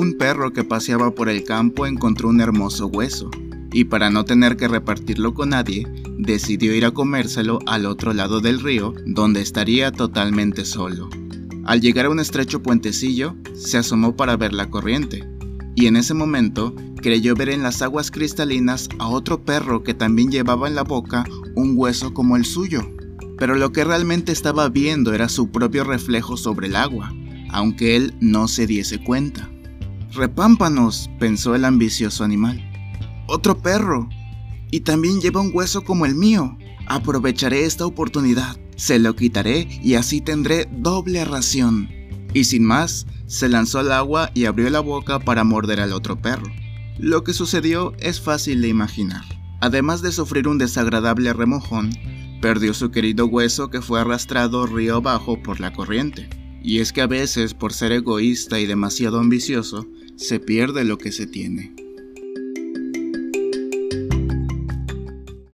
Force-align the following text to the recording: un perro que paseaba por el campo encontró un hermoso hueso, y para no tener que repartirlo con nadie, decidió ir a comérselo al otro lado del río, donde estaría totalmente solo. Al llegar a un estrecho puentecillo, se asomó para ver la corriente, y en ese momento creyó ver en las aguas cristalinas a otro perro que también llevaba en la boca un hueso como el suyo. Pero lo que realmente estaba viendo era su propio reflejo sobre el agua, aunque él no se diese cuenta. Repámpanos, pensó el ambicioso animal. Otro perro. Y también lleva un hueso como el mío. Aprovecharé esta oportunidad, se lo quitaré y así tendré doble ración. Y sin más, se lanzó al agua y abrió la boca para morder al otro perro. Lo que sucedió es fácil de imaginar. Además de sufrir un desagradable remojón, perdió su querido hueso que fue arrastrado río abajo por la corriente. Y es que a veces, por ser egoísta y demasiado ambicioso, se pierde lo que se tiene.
un 0.00 0.14
perro 0.14 0.54
que 0.54 0.64
paseaba 0.64 1.14
por 1.14 1.28
el 1.28 1.44
campo 1.44 1.86
encontró 1.86 2.30
un 2.30 2.40
hermoso 2.40 2.86
hueso, 2.86 3.30
y 3.70 3.84
para 3.84 4.08
no 4.08 4.24
tener 4.24 4.56
que 4.56 4.66
repartirlo 4.66 5.34
con 5.34 5.50
nadie, 5.50 5.86
decidió 6.16 6.74
ir 6.74 6.86
a 6.86 6.90
comérselo 6.90 7.58
al 7.66 7.84
otro 7.84 8.14
lado 8.14 8.40
del 8.40 8.60
río, 8.60 8.94
donde 9.04 9.42
estaría 9.42 9.92
totalmente 9.92 10.64
solo. 10.64 11.10
Al 11.66 11.82
llegar 11.82 12.06
a 12.06 12.10
un 12.10 12.18
estrecho 12.18 12.62
puentecillo, 12.62 13.36
se 13.54 13.76
asomó 13.76 14.16
para 14.16 14.38
ver 14.38 14.54
la 14.54 14.70
corriente, 14.70 15.28
y 15.74 15.86
en 15.86 15.96
ese 15.96 16.14
momento 16.14 16.74
creyó 17.02 17.34
ver 17.34 17.50
en 17.50 17.62
las 17.62 17.82
aguas 17.82 18.10
cristalinas 18.10 18.88
a 18.98 19.06
otro 19.06 19.44
perro 19.44 19.82
que 19.82 19.92
también 19.92 20.30
llevaba 20.30 20.66
en 20.66 20.76
la 20.76 20.82
boca 20.82 21.24
un 21.56 21.74
hueso 21.76 22.14
como 22.14 22.38
el 22.38 22.46
suyo. 22.46 22.80
Pero 23.36 23.54
lo 23.54 23.70
que 23.70 23.84
realmente 23.84 24.32
estaba 24.32 24.70
viendo 24.70 25.12
era 25.12 25.28
su 25.28 25.50
propio 25.50 25.84
reflejo 25.84 26.38
sobre 26.38 26.68
el 26.68 26.76
agua, 26.76 27.12
aunque 27.50 27.96
él 27.96 28.14
no 28.20 28.48
se 28.48 28.66
diese 28.66 28.98
cuenta. 29.04 29.50
Repámpanos, 30.12 31.08
pensó 31.20 31.54
el 31.54 31.64
ambicioso 31.64 32.24
animal. 32.24 32.60
Otro 33.28 33.58
perro. 33.58 34.08
Y 34.72 34.80
también 34.80 35.20
lleva 35.20 35.40
un 35.40 35.50
hueso 35.52 35.82
como 35.82 36.04
el 36.04 36.14
mío. 36.14 36.56
Aprovecharé 36.86 37.64
esta 37.64 37.86
oportunidad, 37.86 38.56
se 38.76 38.98
lo 38.98 39.14
quitaré 39.14 39.68
y 39.82 39.94
así 39.94 40.20
tendré 40.20 40.68
doble 40.72 41.24
ración. 41.24 41.88
Y 42.34 42.44
sin 42.44 42.64
más, 42.64 43.06
se 43.26 43.48
lanzó 43.48 43.78
al 43.78 43.92
agua 43.92 44.30
y 44.34 44.46
abrió 44.46 44.68
la 44.70 44.80
boca 44.80 45.20
para 45.20 45.44
morder 45.44 45.80
al 45.80 45.92
otro 45.92 46.20
perro. 46.20 46.50
Lo 46.98 47.22
que 47.22 47.32
sucedió 47.32 47.92
es 47.98 48.20
fácil 48.20 48.60
de 48.62 48.68
imaginar. 48.68 49.24
Además 49.60 50.02
de 50.02 50.10
sufrir 50.10 50.48
un 50.48 50.58
desagradable 50.58 51.32
remojón, 51.32 51.90
perdió 52.40 52.74
su 52.74 52.90
querido 52.90 53.26
hueso 53.26 53.70
que 53.70 53.82
fue 53.82 54.00
arrastrado 54.00 54.66
río 54.66 54.96
abajo 54.96 55.40
por 55.42 55.60
la 55.60 55.72
corriente. 55.72 56.39
Y 56.62 56.80
es 56.80 56.92
que 56.92 57.00
a 57.00 57.06
veces, 57.06 57.54
por 57.54 57.72
ser 57.72 57.92
egoísta 57.92 58.60
y 58.60 58.66
demasiado 58.66 59.18
ambicioso, 59.18 59.86
se 60.16 60.40
pierde 60.40 60.84
lo 60.84 60.98
que 60.98 61.12
se 61.12 61.26
tiene. 61.26 61.74